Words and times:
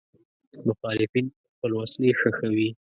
مخالفین 0.67 1.25
خپل 1.53 1.71
وسلې 1.79 2.09
ښخوي. 2.19 2.69